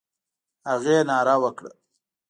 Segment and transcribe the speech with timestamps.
[0.69, 1.71] هغې ناره وکړه: